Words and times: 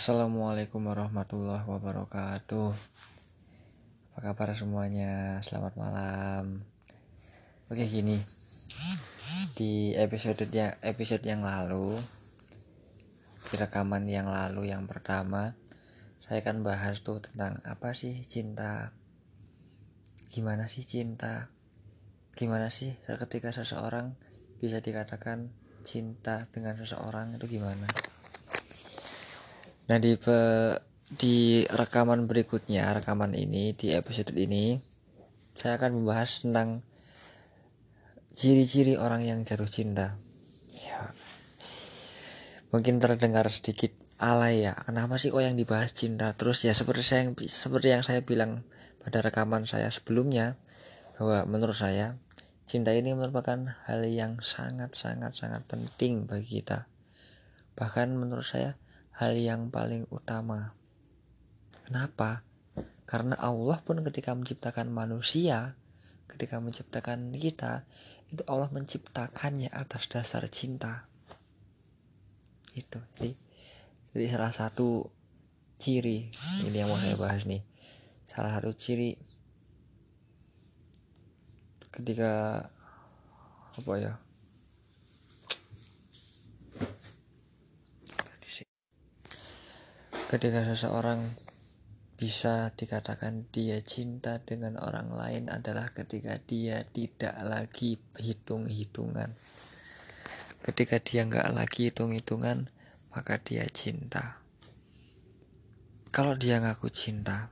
Assalamualaikum 0.00 0.88
warahmatullahi 0.88 1.60
wabarakatuh. 1.60 2.72
Apa 4.16 4.32
kabar 4.32 4.56
semuanya? 4.56 5.36
Selamat 5.44 5.76
malam. 5.76 6.64
Oke 7.68 7.84
gini. 7.84 8.16
Di 9.52 9.92
episode 9.92 10.48
yang, 10.48 10.72
episode 10.80 11.20
yang 11.28 11.44
lalu 11.44 12.00
Di 13.52 13.60
rekaman 13.60 14.08
yang 14.08 14.32
lalu 14.32 14.72
yang 14.72 14.88
pertama 14.88 15.52
Saya 16.24 16.40
akan 16.48 16.64
bahas 16.64 17.04
tuh 17.04 17.20
tentang 17.20 17.60
Apa 17.68 17.92
sih 17.92 18.24
cinta? 18.24 18.96
Gimana 20.32 20.72
sih 20.72 20.88
cinta? 20.88 21.52
Gimana 22.32 22.72
sih 22.72 22.96
ketika 23.04 23.52
seseorang 23.52 24.16
Bisa 24.64 24.80
dikatakan 24.80 25.52
cinta 25.84 26.48
dengan 26.48 26.80
seseorang 26.80 27.36
itu 27.36 27.60
gimana 27.60 27.84
Nah 29.90 29.98
di 29.98 30.14
pe, 30.14 30.38
di 31.10 31.66
rekaman 31.66 32.30
berikutnya, 32.30 32.94
rekaman 32.94 33.34
ini 33.34 33.74
di 33.74 33.90
episode 33.90 34.30
ini 34.38 34.78
saya 35.58 35.82
akan 35.82 35.98
membahas 35.98 36.46
tentang 36.46 36.86
ciri-ciri 38.38 38.94
orang 38.94 39.26
yang 39.26 39.42
jatuh 39.42 39.66
cinta. 39.66 40.14
Ya. 40.78 41.10
Mungkin 42.70 43.02
terdengar 43.02 43.50
sedikit 43.50 43.90
alay 44.22 44.62
ya. 44.62 44.78
Kenapa 44.78 45.18
sih 45.18 45.34
kok 45.34 45.42
yang 45.42 45.58
dibahas 45.58 45.90
cinta? 45.90 46.30
Terus 46.38 46.62
ya 46.62 46.70
seperti 46.70 47.02
saya 47.02 47.26
yang 47.26 47.34
seperti 47.34 47.90
yang 47.90 48.06
saya 48.06 48.22
bilang 48.22 48.62
pada 49.02 49.26
rekaman 49.26 49.66
saya 49.66 49.90
sebelumnya 49.90 50.54
bahwa 51.18 51.50
menurut 51.50 51.74
saya 51.74 52.14
cinta 52.62 52.94
ini 52.94 53.10
merupakan 53.18 53.74
hal 53.90 54.06
yang 54.06 54.38
sangat 54.38 54.94
sangat 54.94 55.34
sangat 55.34 55.66
penting 55.66 56.30
bagi 56.30 56.62
kita. 56.62 56.86
Bahkan 57.74 58.14
menurut 58.14 58.46
saya 58.46 58.78
hal 59.20 59.36
yang 59.36 59.68
paling 59.68 60.08
utama. 60.08 60.72
Kenapa? 61.84 62.40
Karena 63.04 63.36
Allah 63.36 63.76
pun 63.84 64.00
ketika 64.00 64.32
menciptakan 64.32 64.88
manusia, 64.88 65.76
ketika 66.24 66.56
menciptakan 66.56 67.36
kita, 67.36 67.84
itu 68.32 68.40
Allah 68.48 68.72
menciptakannya 68.72 69.68
atas 69.68 70.08
dasar 70.08 70.48
cinta. 70.48 71.04
Itu. 72.72 72.96
Jadi, 73.20 73.36
jadi 74.16 74.26
salah 74.32 74.54
satu 74.56 75.12
ciri 75.76 76.32
ini 76.64 76.76
yang 76.80 76.88
mau 76.88 76.96
saya 76.96 77.20
bahas 77.20 77.44
nih. 77.44 77.60
Salah 78.24 78.56
satu 78.56 78.72
ciri 78.72 79.20
ketika 81.92 82.64
apa 83.76 83.92
ya 84.00 84.14
Ketika 90.30 90.62
seseorang 90.62 91.26
bisa 92.14 92.70
dikatakan 92.78 93.50
dia 93.50 93.82
cinta 93.82 94.38
dengan 94.38 94.78
orang 94.78 95.10
lain 95.10 95.50
adalah 95.50 95.90
ketika 95.90 96.38
dia 96.38 96.86
tidak 96.86 97.34
lagi 97.42 97.98
hitung-hitungan. 98.14 99.34
Ketika 100.62 101.02
dia 101.02 101.26
nggak 101.26 101.50
lagi 101.50 101.90
hitung-hitungan, 101.90 102.70
maka 103.10 103.42
dia 103.42 103.66
cinta. 103.74 104.38
Kalau 106.14 106.38
dia 106.38 106.62
ngaku 106.62 106.86
cinta, 106.94 107.50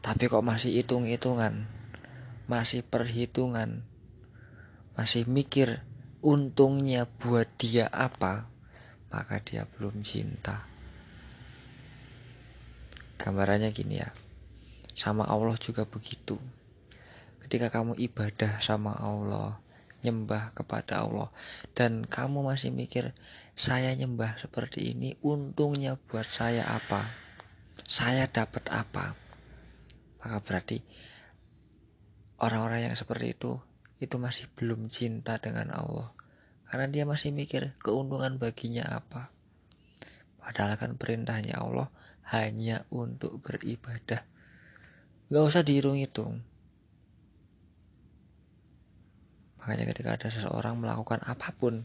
tapi 0.00 0.32
kok 0.32 0.40
masih 0.40 0.80
hitung-hitungan, 0.80 1.68
masih 2.48 2.80
perhitungan, 2.88 3.84
masih 4.96 5.28
mikir 5.28 5.84
untungnya 6.24 7.04
buat 7.04 7.52
dia 7.60 7.84
apa, 7.92 8.48
maka 9.12 9.44
dia 9.44 9.68
belum 9.76 10.00
cinta 10.00 10.77
gambarannya 13.18 13.74
gini 13.74 14.00
ya. 14.00 14.08
Sama 14.94 15.26
Allah 15.26 15.58
juga 15.58 15.84
begitu. 15.84 16.38
Ketika 17.42 17.68
kamu 17.68 17.98
ibadah 17.98 18.62
sama 18.62 18.94
Allah 18.94 19.58
nyembah 20.06 20.54
kepada 20.54 21.02
Allah 21.02 21.26
dan 21.74 22.06
kamu 22.06 22.46
masih 22.46 22.70
mikir 22.70 23.18
saya 23.58 23.90
nyembah 23.98 24.38
seperti 24.38 24.94
ini 24.94 25.18
untungnya 25.26 25.98
buat 25.98 26.26
saya 26.30 26.62
apa? 26.70 27.02
Saya 27.82 28.30
dapat 28.30 28.70
apa? 28.70 29.18
Maka 30.22 30.38
berarti 30.42 30.78
orang-orang 32.38 32.90
yang 32.90 32.94
seperti 32.94 33.34
itu 33.34 33.58
itu 33.98 34.14
masih 34.22 34.46
belum 34.54 34.86
cinta 34.86 35.42
dengan 35.42 35.74
Allah. 35.74 36.14
Karena 36.68 36.86
dia 36.86 37.04
masih 37.08 37.32
mikir 37.32 37.74
keuntungan 37.80 38.36
baginya 38.36 38.84
apa 38.92 39.37
padahal 40.48 40.80
kan 40.80 40.96
perintahnya 40.96 41.60
Allah 41.60 41.92
hanya 42.32 42.88
untuk 42.88 43.44
beribadah. 43.44 44.24
Gak 45.28 45.44
usah 45.44 45.60
dihitung-hitung. 45.60 46.40
Makanya 49.60 49.84
ketika 49.92 50.16
ada 50.16 50.32
seseorang 50.32 50.80
melakukan 50.80 51.20
apa 51.28 51.52
pun, 51.52 51.84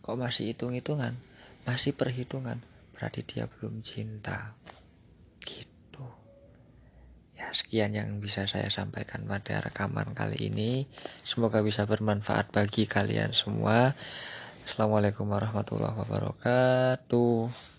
kok 0.00 0.16
masih 0.16 0.56
hitung-hitungan, 0.56 1.20
masih 1.68 1.92
perhitungan, 1.92 2.64
berarti 2.96 3.28
dia 3.28 3.44
belum 3.44 3.84
cinta. 3.84 4.56
Gitu. 5.44 6.08
Ya, 7.36 7.52
sekian 7.52 7.92
yang 7.92 8.24
bisa 8.24 8.48
saya 8.48 8.72
sampaikan 8.72 9.28
pada 9.28 9.60
rekaman 9.60 10.16
kali 10.16 10.48
ini. 10.48 10.88
Semoga 11.28 11.60
bisa 11.60 11.84
bermanfaat 11.84 12.56
bagi 12.56 12.88
kalian 12.88 13.36
semua. 13.36 13.92
Assalamualaikum 14.64 15.28
warahmatullahi 15.28 15.96
wabarakatuh. 16.00 17.77